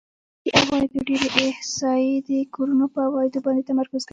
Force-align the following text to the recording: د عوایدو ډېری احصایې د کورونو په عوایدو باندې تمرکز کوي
د 0.43 0.47
عوایدو 0.59 0.99
ډېری 1.07 1.29
احصایې 1.51 2.15
د 2.29 2.31
کورونو 2.55 2.85
په 2.93 2.99
عوایدو 3.07 3.43
باندې 3.45 3.67
تمرکز 3.69 4.01
کوي 4.03 4.09